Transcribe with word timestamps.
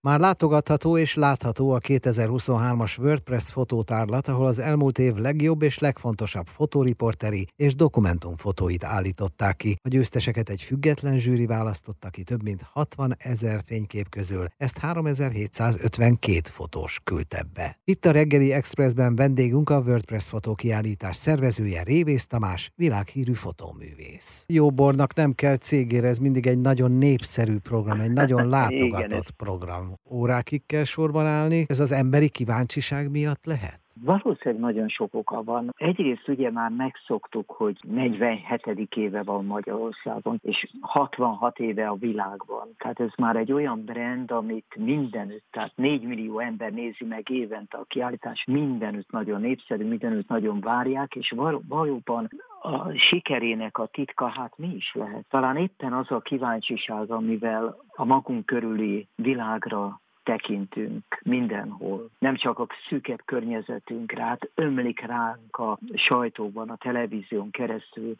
Már 0.00 0.20
látogatható 0.20 0.98
és 0.98 1.14
látható 1.14 1.70
a 1.70 1.78
2023-as 1.78 2.98
WordPress 2.98 3.50
fotótárlat, 3.50 4.28
ahol 4.28 4.46
az 4.46 4.58
elmúlt 4.58 4.98
év 4.98 5.14
legjobb 5.14 5.62
és 5.62 5.78
legfontosabb 5.78 6.46
fotóriporteri 6.46 7.46
és 7.56 7.74
dokumentumfotóit 7.74 8.84
állították 8.84 9.56
ki. 9.56 9.76
A 9.82 9.88
győzteseket 9.88 10.48
egy 10.48 10.62
független 10.62 11.18
zsűri 11.18 11.46
választotta 11.46 12.08
ki 12.08 12.22
több 12.22 12.42
mint 12.42 12.62
60 12.72 13.14
ezer 13.18 13.62
fénykép 13.66 14.08
közül, 14.08 14.46
ezt 14.56 14.78
3752 14.78 16.40
fotós 16.44 17.00
küldte 17.04 17.44
be. 17.54 17.76
Itt 17.84 18.06
a 18.06 18.10
reggeli 18.10 18.52
Expressben 18.52 19.16
vendégünk 19.16 19.70
a 19.70 19.78
WordPress 19.78 20.28
fotókiállítás 20.28 21.16
szervezője 21.16 21.82
Révész 21.82 22.26
Tamás, 22.26 22.72
világhírű 22.74 23.32
fotóművész. 23.32 24.44
Jó 24.48 24.70
bornak 24.70 25.14
nem 25.14 25.32
kell 25.32 25.56
cégére, 25.56 26.08
ez 26.08 26.18
mindig 26.18 26.46
egy 26.46 26.60
nagyon 26.60 26.90
népszerű 26.90 27.56
program, 27.56 28.00
egy 28.00 28.12
nagyon 28.12 28.48
látogatott 28.58 29.30
program 29.30 29.87
órákig 30.10 30.66
kell 30.66 30.84
sorban 30.84 31.26
állni. 31.26 31.64
Ez 31.66 31.80
az 31.80 31.92
emberi 31.92 32.28
kíváncsiság 32.28 33.10
miatt 33.10 33.44
lehet? 33.44 33.80
Valószínűleg 34.04 34.60
nagyon 34.60 34.88
sok 34.88 35.14
oka 35.14 35.42
van. 35.42 35.74
Egyrészt 35.76 36.28
ugye 36.28 36.50
már 36.50 36.70
megszoktuk, 36.70 37.50
hogy 37.50 37.78
47. 37.82 38.96
éve 38.96 39.22
van 39.22 39.44
Magyarországon, 39.44 40.40
és 40.42 40.66
66 40.80 41.58
éve 41.58 41.86
a 41.86 41.94
világban. 41.94 42.68
Tehát 42.78 43.00
ez 43.00 43.10
már 43.16 43.36
egy 43.36 43.52
olyan 43.52 43.84
brand, 43.84 44.30
amit 44.30 44.76
mindenütt, 44.76 45.44
tehát 45.50 45.72
4 45.76 46.02
millió 46.02 46.38
ember 46.38 46.72
nézi 46.72 47.04
meg 47.04 47.30
évente 47.30 47.76
a 47.76 47.84
kiállítás, 47.84 48.44
mindenütt 48.46 49.10
nagyon 49.10 49.40
népszerű, 49.40 49.84
mindenütt 49.84 50.28
nagyon 50.28 50.60
várják, 50.60 51.14
és 51.14 51.34
valóban 51.66 52.30
a 52.68 52.92
sikerének 52.94 53.78
a 53.78 53.86
titka, 53.86 54.26
hát 54.26 54.52
mi 54.56 54.74
is 54.74 54.94
lehet? 54.94 55.24
Talán 55.30 55.56
éppen 55.56 55.92
az 55.92 56.10
a 56.10 56.20
kíváncsiság, 56.20 57.10
amivel 57.10 57.76
a 57.88 58.04
magunk 58.04 58.46
körüli 58.46 59.06
világra 59.14 60.00
tekintünk 60.22 61.20
mindenhol, 61.22 62.10
nem 62.18 62.36
csak 62.36 62.58
a 62.58 62.66
szűkebb 62.88 63.20
környezetünkre, 63.24 64.22
hát 64.22 64.50
ömlik 64.54 65.00
ránk 65.00 65.56
a 65.56 65.78
sajtóban, 65.94 66.68
a 66.68 66.76
televízión 66.76 67.50
keresztül 67.50 68.14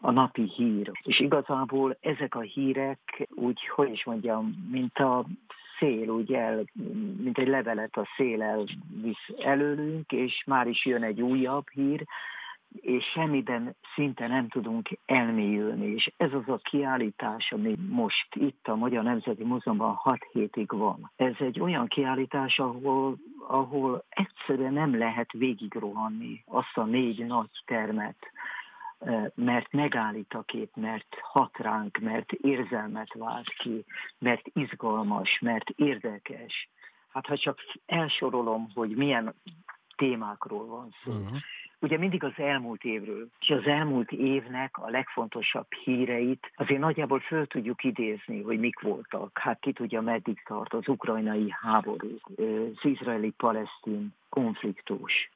a 0.00 0.10
napi 0.10 0.50
hír. 0.56 0.90
És 1.02 1.20
igazából 1.20 1.96
ezek 2.00 2.34
a 2.34 2.40
hírek 2.40 3.28
úgy, 3.34 3.66
hogy 3.66 3.92
is 3.92 4.04
mondjam, 4.04 4.68
mint 4.70 4.98
a 4.98 5.24
szél, 5.78 6.08
úgy 6.08 6.32
el, 6.32 6.64
mint 7.22 7.38
egy 7.38 7.48
levelet 7.48 7.96
a 7.96 8.08
szél 8.16 8.42
elvisz 8.42 9.28
előlünk, 9.38 10.12
és 10.12 10.42
már 10.46 10.66
is 10.66 10.86
jön 10.86 11.02
egy 11.02 11.20
újabb 11.20 11.68
hír, 11.68 12.06
és 12.82 13.04
semmiben 13.04 13.76
szinte 13.94 14.26
nem 14.26 14.48
tudunk 14.48 14.88
elmélyülni. 15.06 15.86
És 15.86 16.12
ez 16.16 16.32
az 16.32 16.48
a 16.48 16.60
kiállítás, 16.62 17.52
ami 17.52 17.76
most 17.88 18.34
itt 18.34 18.68
a 18.68 18.76
Magyar 18.76 19.02
Nemzeti 19.02 19.44
Múzeumban 19.44 19.94
6 19.94 20.18
hétig 20.32 20.70
van. 20.70 21.12
Ez 21.16 21.34
egy 21.38 21.60
olyan 21.60 21.86
kiállítás, 21.86 22.58
ahol, 22.58 23.16
ahol 23.48 24.04
egyszerűen 24.08 24.72
nem 24.72 24.98
lehet 24.98 25.32
végigrohanni 25.32 26.42
azt 26.46 26.76
a 26.76 26.84
négy 26.84 27.26
nagy 27.26 27.50
termet, 27.64 28.16
mert 29.34 29.72
megállít 29.72 30.34
a 30.34 30.42
kép, 30.42 30.76
mert 30.76 31.16
hat 31.22 31.56
ránk, 31.58 31.98
mert 31.98 32.32
érzelmet 32.32 33.14
vált 33.14 33.48
ki, 33.48 33.84
mert 34.18 34.46
izgalmas, 34.52 35.38
mert 35.40 35.70
érdekes. 35.70 36.68
Hát 37.12 37.26
ha 37.26 37.36
csak 37.36 37.58
elsorolom, 37.86 38.68
hogy 38.74 38.96
milyen 38.96 39.34
témákról 39.96 40.66
van 40.66 40.94
szó. 41.04 41.10
Uh-huh 41.10 41.38
ugye 41.80 41.98
mindig 41.98 42.24
az 42.24 42.32
elmúlt 42.36 42.84
évről, 42.84 43.28
és 43.40 43.50
az 43.50 43.66
elmúlt 43.66 44.12
évnek 44.12 44.78
a 44.78 44.90
legfontosabb 44.90 45.72
híreit 45.84 46.52
azért 46.56 46.80
nagyjából 46.80 47.20
föl 47.20 47.46
tudjuk 47.46 47.84
idézni, 47.84 48.42
hogy 48.42 48.58
mik 48.58 48.80
voltak. 48.80 49.38
Hát 49.38 49.60
ki 49.60 49.72
tudja, 49.72 50.00
meddig 50.00 50.42
tart 50.46 50.74
az 50.74 50.88
ukrajnai 50.88 51.54
háború, 51.60 52.18
az 52.36 52.84
izraeli-palesztin 52.84 54.14
konfliktus. 54.28 55.30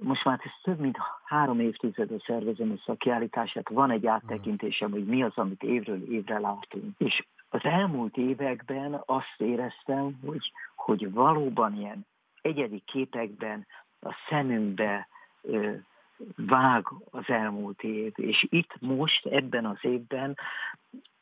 Most 0.00 0.24
már 0.24 0.40
ez 0.44 0.50
több 0.62 0.78
mint 0.78 0.98
három 1.24 1.60
évtizede 1.60 2.14
szervezem 2.26 2.70
ezt 2.70 2.88
a 2.88 2.94
kiállítását, 2.94 3.68
van 3.68 3.90
egy 3.90 4.06
áttekintésem, 4.06 4.90
hogy 4.90 5.04
mi 5.04 5.22
az, 5.22 5.32
amit 5.34 5.62
évről 5.62 6.12
évre 6.12 6.38
látunk. 6.38 6.94
És 6.98 7.24
az 7.48 7.60
elmúlt 7.62 8.16
években 8.16 9.02
azt 9.06 9.34
éreztem, 9.36 10.18
hogy, 10.26 10.52
hogy 10.74 11.12
valóban 11.12 11.76
ilyen 11.76 12.06
egyedi 12.42 12.82
képekben 12.86 13.66
a 14.00 14.14
szemünkbe 14.28 15.08
vág 16.36 16.86
az 17.10 17.24
elmúlt 17.26 17.82
év, 17.82 18.12
és 18.16 18.46
itt 18.48 18.80
most, 18.80 19.26
ebben 19.26 19.66
az 19.66 19.78
évben 19.80 20.36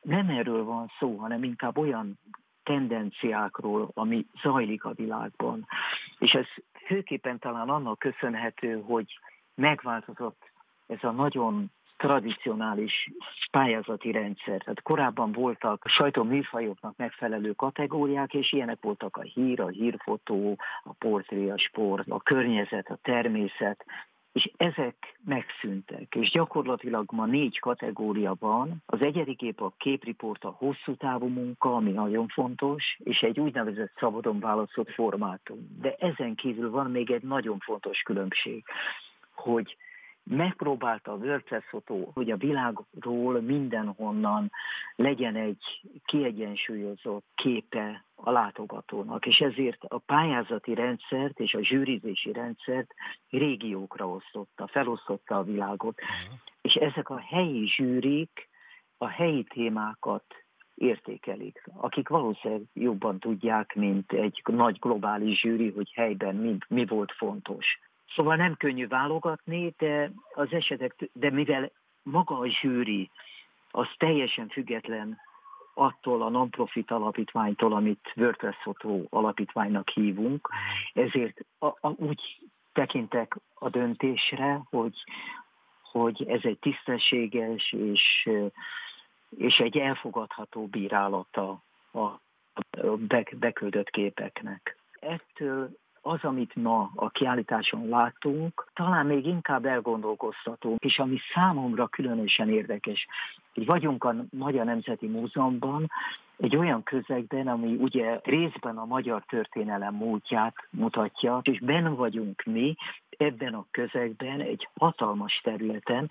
nem 0.00 0.28
erről 0.28 0.64
van 0.64 0.90
szó, 0.98 1.16
hanem 1.16 1.42
inkább 1.42 1.78
olyan 1.78 2.18
tendenciákról, 2.62 3.90
ami 3.94 4.26
zajlik 4.42 4.84
a 4.84 4.92
világban. 4.92 5.66
És 6.18 6.32
ez 6.32 6.46
főképpen 6.86 7.38
talán 7.38 7.68
annak 7.68 7.98
köszönhető, 7.98 8.80
hogy 8.80 9.18
megváltozott 9.54 10.50
ez 10.86 11.04
a 11.04 11.10
nagyon 11.10 11.70
tradicionális 11.98 13.10
pályázati 13.50 14.10
rendszer. 14.10 14.62
Tehát 14.62 14.82
korábban 14.82 15.32
voltak 15.32 15.84
a 15.84 15.88
sajtó 15.88 16.22
műfajoknak 16.22 16.96
megfelelő 16.96 17.52
kategóriák, 17.52 18.34
és 18.34 18.52
ilyenek 18.52 18.78
voltak 18.80 19.16
a 19.16 19.22
hír, 19.22 19.60
a 19.60 19.68
hírfotó, 19.68 20.56
a 20.82 20.92
portré, 20.98 21.48
a 21.48 21.58
sport, 21.58 22.08
a 22.08 22.20
környezet, 22.20 22.88
a 22.88 22.98
természet, 23.02 23.84
és 24.32 24.50
ezek 24.56 25.18
megszűntek, 25.24 26.14
és 26.14 26.30
gyakorlatilag 26.30 27.12
ma 27.12 27.26
négy 27.26 27.58
kategória 27.58 28.36
van. 28.38 28.82
Az 28.86 29.00
egyedi 29.00 29.34
kép 29.34 29.60
a 29.60 29.72
képriport, 29.76 30.44
a 30.44 30.54
hosszú 30.58 30.94
távú 30.94 31.26
munka, 31.26 31.74
ami 31.74 31.90
nagyon 31.90 32.28
fontos, 32.28 32.98
és 33.04 33.20
egy 33.20 33.40
úgynevezett 33.40 33.92
szabadon 33.98 34.40
válaszolt 34.40 34.90
formátum. 34.90 35.76
De 35.80 35.94
ezen 35.98 36.34
kívül 36.34 36.70
van 36.70 36.90
még 36.90 37.10
egy 37.10 37.22
nagyon 37.22 37.58
fontos 37.58 38.00
különbség, 38.00 38.64
hogy 39.34 39.76
megpróbálta 40.28 41.12
a 41.12 41.60
fotó, 41.68 42.10
hogy 42.14 42.30
a 42.30 42.36
világról 42.36 43.40
mindenhonnan 43.40 44.50
legyen 44.96 45.36
egy 45.36 45.80
kiegyensúlyozott 46.04 47.24
képe 47.34 48.04
a 48.14 48.30
látogatónak, 48.30 49.26
és 49.26 49.38
ezért 49.38 49.84
a 49.84 49.98
pályázati 49.98 50.74
rendszert 50.74 51.40
és 51.40 51.54
a 51.54 51.62
zsűrizési 51.62 52.32
rendszert 52.32 52.94
régiókra 53.30 54.08
osztotta, 54.08 54.66
felosztotta 54.66 55.36
a 55.36 55.42
világot. 55.42 55.98
És 56.60 56.74
ezek 56.74 57.10
a 57.10 57.18
helyi 57.18 57.66
zsűrik 57.66 58.48
a 58.96 59.06
helyi 59.06 59.44
témákat 59.44 60.24
értékelik, 60.74 61.62
akik 61.76 62.08
valószínűleg 62.08 62.62
jobban 62.74 63.18
tudják, 63.18 63.74
mint 63.74 64.12
egy 64.12 64.42
nagy 64.44 64.78
globális 64.78 65.40
zsűri, 65.40 65.70
hogy 65.70 65.92
helyben 65.94 66.34
mi, 66.34 66.56
mi 66.68 66.86
volt 66.86 67.12
fontos. 67.12 67.78
Szóval 68.14 68.36
nem 68.36 68.56
könnyű 68.56 68.86
válogatni, 68.86 69.74
de 69.78 70.10
az 70.34 70.52
esetek, 70.52 70.94
de 71.12 71.30
mivel 71.30 71.70
maga 72.02 72.38
a 72.38 72.48
zsűri 72.48 73.10
az 73.70 73.86
teljesen 73.96 74.48
független 74.48 75.18
attól 75.74 76.22
a 76.22 76.28
non-profit 76.28 76.90
alapítványtól, 76.90 77.72
amit 77.72 78.12
WordPress 78.16 78.56
Photo 78.56 79.02
alapítványnak 79.08 79.88
hívunk, 79.88 80.48
ezért 80.92 81.44
a, 81.58 81.66
a, 81.66 81.88
úgy 81.96 82.20
tekintek 82.72 83.36
a 83.54 83.68
döntésre, 83.68 84.60
hogy, 84.70 85.04
hogy 85.82 86.28
ez 86.28 86.40
egy 86.42 86.58
tisztességes 86.58 87.72
és, 87.72 88.28
és 89.36 89.58
egy 89.58 89.78
elfogadható 89.78 90.66
bírálata 90.66 91.62
a 91.92 92.20
beküldött 93.38 93.90
képeknek. 93.90 94.76
Ettől 95.00 95.76
az, 96.08 96.18
amit 96.22 96.56
ma 96.56 96.90
a 96.94 97.08
kiállításon 97.08 97.88
látunk, 97.88 98.66
talán 98.74 99.06
még 99.06 99.26
inkább 99.26 99.64
elgondolkoztató, 99.64 100.76
és 100.78 100.98
ami 100.98 101.18
számomra 101.34 101.86
különösen 101.86 102.48
érdekes, 102.48 103.06
hogy 103.54 103.66
vagyunk 103.66 104.04
a 104.04 104.14
Magyar 104.30 104.64
Nemzeti 104.64 105.06
Múzeumban, 105.06 105.90
egy 106.36 106.56
olyan 106.56 106.82
közegben, 106.82 107.48
ami 107.48 107.74
ugye 107.74 108.20
részben 108.24 108.78
a 108.78 108.84
magyar 108.84 109.24
történelem 109.28 109.94
múltját 109.94 110.54
mutatja, 110.70 111.40
és 111.42 111.58
benne 111.58 111.88
vagyunk 111.88 112.42
mi 112.42 112.76
ebben 113.16 113.54
a 113.54 113.64
közegben, 113.70 114.40
egy 114.40 114.68
hatalmas 114.78 115.40
területen, 115.44 116.10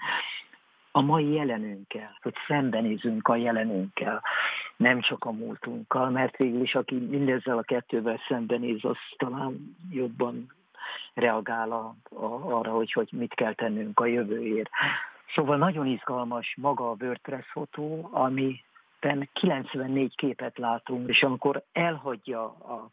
a 0.97 1.01
mai 1.01 1.33
jelenünkkel, 1.33 2.17
hogy 2.21 2.33
szembenézünk 2.47 3.27
a 3.27 3.35
jelenünkkel, 3.35 4.21
nem 4.75 5.01
csak 5.01 5.25
a 5.25 5.31
múltunkkal, 5.31 6.09
mert 6.09 6.37
végül 6.37 6.61
is 6.61 6.75
aki 6.75 6.95
mindezzel 6.95 7.57
a 7.57 7.63
kettővel 7.63 8.19
szembenéz, 8.27 8.83
az 8.83 8.97
talán 9.17 9.75
jobban 9.91 10.53
reagál 11.13 11.71
a, 11.71 11.95
a, 12.15 12.25
arra, 12.25 12.71
hogy, 12.71 12.91
hogy 12.91 13.09
mit 13.11 13.33
kell 13.33 13.53
tennünk 13.53 13.99
a 13.99 14.05
jövőért. 14.05 14.69
Szóval 15.35 15.57
nagyon 15.57 15.85
izgalmas 15.85 16.55
maga 16.61 16.89
a 16.89 16.95
WordPress 16.99 17.45
fotó, 17.51 18.09
amiben 18.11 19.29
94 19.33 20.15
képet 20.15 20.57
látunk, 20.57 21.09
és 21.09 21.23
amikor 21.23 21.63
elhagyja 21.71 22.43
a, 22.43 22.89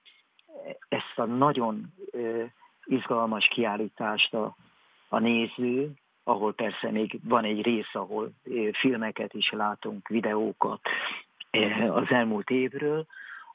ezt 0.89 1.13
a 1.19 1.25
nagyon 1.25 1.93
ö, 2.11 2.45
izgalmas 2.85 3.47
kiállítást 3.47 4.35
a, 4.35 4.57
a 5.09 5.19
néző, 5.19 5.93
ahol 6.25 6.53
persze 6.53 6.91
még 6.91 7.21
van 7.25 7.45
egy 7.45 7.63
rész, 7.63 7.95
ahol 7.95 8.33
filmeket 8.73 9.35
is 9.35 9.51
látunk, 9.51 10.09
videókat 10.09 10.81
az 11.89 12.07
elmúlt 12.09 12.51
évről, 12.51 13.07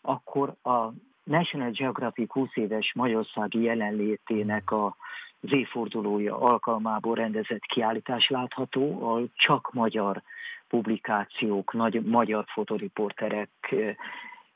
akkor 0.01 0.55
a 0.63 0.91
National 1.23 1.69
Geographic 1.69 2.31
20 2.31 2.49
éves 2.53 2.93
magyarországi 2.93 3.61
jelenlétének 3.61 4.71
a 4.71 4.95
az 5.41 5.53
évfordulója 5.53 6.39
alkalmából 6.39 7.15
rendezett 7.15 7.61
kiállítás 7.61 8.29
látható, 8.29 9.01
ahol 9.01 9.29
csak 9.35 9.71
magyar 9.73 10.21
publikációk, 10.67 11.73
nagy 11.73 12.03
magyar 12.05 12.45
fotoriporterek 12.47 13.75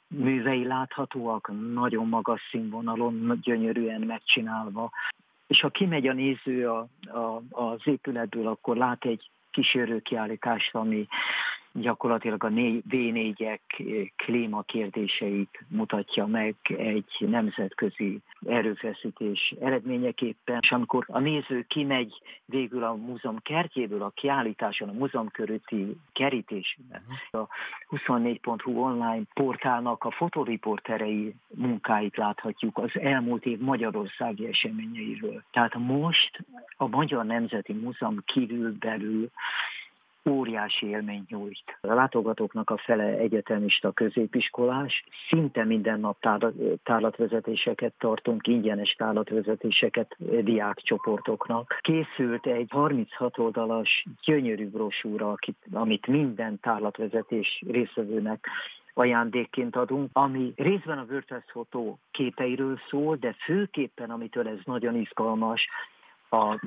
művei 0.07 0.65
láthatóak, 0.65 1.51
nagyon 1.73 2.07
magas 2.07 2.41
színvonalon, 2.51 3.39
gyönyörűen 3.41 4.01
megcsinálva. 4.01 4.91
És 5.47 5.61
ha 5.61 5.69
kimegy 5.69 6.07
a 6.07 6.13
néző 6.13 6.69
a, 6.69 6.87
a, 7.01 7.41
az 7.49 7.81
épületből, 7.83 8.47
akkor 8.47 8.77
lát 8.77 9.05
egy 9.05 9.29
kísérőkiállítást, 9.51 10.75
ami 10.75 11.07
gyakorlatilag 11.73 12.43
a 12.43 12.49
V4-ek 12.49 13.59
klímakérdéseit 14.15 15.65
mutatja 15.67 16.25
meg 16.25 16.55
egy 16.77 17.15
nemzetközi 17.19 18.19
erőfeszítés 18.45 19.53
eredményeképpen, 19.61 20.59
és 20.61 20.71
amikor 20.71 21.05
a 21.07 21.19
néző 21.19 21.65
kimegy 21.67 22.21
végül 22.45 22.83
a 22.83 22.93
múzeum 22.93 23.37
kertjéből 23.41 24.01
a 24.01 24.09
kiállításon, 24.09 24.89
a 24.89 24.93
múzeum 24.93 25.27
körüti 25.27 25.97
kerítésben, 26.11 27.01
a 27.31 27.47
24.hu 27.89 28.79
online 28.79 29.23
portálnak 29.33 30.03
a 30.03 30.11
fotoriporterei 30.11 31.35
munkáit 31.47 32.17
láthatjuk 32.17 32.77
az 32.77 32.91
elmúlt 32.99 33.45
év 33.45 33.59
magyarországi 33.59 34.47
eseményeiről. 34.47 35.43
Tehát 35.51 35.75
most 35.75 36.45
a 36.77 36.87
Magyar 36.87 37.25
Nemzeti 37.25 37.73
Múzeum 37.73 38.17
kívül 38.25 38.75
belül 38.79 39.29
óriási 40.29 40.87
élmény 40.87 41.25
nyújt. 41.29 41.77
A 41.81 41.93
látogatóknak 41.93 42.69
a 42.69 42.77
fele 42.77 43.03
egyetemista 43.03 43.91
középiskolás, 43.91 45.03
szinte 45.29 45.63
minden 45.63 45.99
nap 45.99 46.17
tárlatvezetéseket 46.83 47.93
tartunk, 47.97 48.47
ingyenes 48.47 48.91
tárlatvezetéseket 48.91 50.15
diákcsoportoknak. 50.43 51.77
Készült 51.81 52.45
egy 52.45 52.69
36 52.69 53.37
oldalas 53.37 54.05
gyönyörű 54.25 54.69
brosúra, 54.69 55.35
amit 55.71 56.07
minden 56.07 56.59
tárlatvezetés 56.59 57.63
részvevőnek 57.67 58.47
ajándékként 58.93 59.75
adunk, 59.75 60.09
ami 60.13 60.53
részben 60.55 60.97
a 60.97 61.05
WordPress 61.09 61.43
fotó 61.47 61.99
képeiről 62.11 62.79
szól, 62.89 63.15
de 63.15 63.35
főképpen, 63.43 64.09
amitől 64.09 64.47
ez 64.47 64.59
nagyon 64.65 64.95
izgalmas, 64.95 65.67
a 66.33 66.59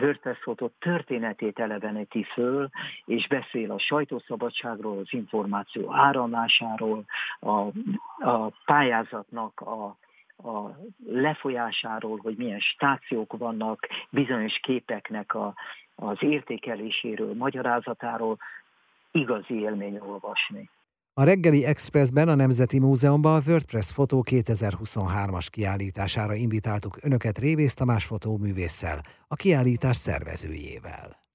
fotó 0.42 0.70
történetét 0.78 1.58
eleveníti 1.58 2.22
föl, 2.22 2.68
és 3.04 3.26
beszél 3.26 3.70
a 3.70 3.78
sajtószabadságról, 3.78 4.98
az 4.98 5.06
információ 5.10 5.94
áramlásáról, 5.94 7.04
a, 7.40 7.60
a 8.30 8.52
pályázatnak 8.64 9.60
a, 9.60 9.84
a 10.48 10.78
lefolyásáról, 11.06 12.18
hogy 12.22 12.36
milyen 12.36 12.60
stációk 12.60 13.36
vannak, 13.36 13.86
bizonyos 14.10 14.58
képeknek 14.62 15.34
a, 15.34 15.54
az 15.94 16.16
értékeléséről, 16.20 17.34
magyarázatáról, 17.34 18.36
igazi 19.10 19.54
élmény 19.54 19.98
olvasni. 19.98 20.70
A 21.20 21.24
reggeli 21.24 21.64
Expressben 21.64 22.28
a 22.28 22.34
Nemzeti 22.34 22.78
Múzeumban 22.78 23.34
a 23.34 23.50
WordPress 23.50 23.92
Fotó 23.92 24.24
2023-as 24.30 25.46
kiállítására 25.50 26.34
invitáltuk 26.34 26.98
Önöket 27.02 27.38
Révész 27.38 27.74
Tamás 27.74 28.04
fotóművésszel, 28.04 29.00
a 29.28 29.34
kiállítás 29.34 29.96
szervezőjével. 29.96 31.25